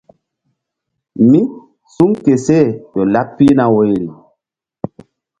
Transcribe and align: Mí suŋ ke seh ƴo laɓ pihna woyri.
Mí 1.29 1.41
suŋ 1.93 2.11
ke 2.23 2.33
seh 2.45 2.67
ƴo 2.91 3.01
laɓ 3.13 3.27
pihna 3.35 3.63
woyri. 3.73 4.05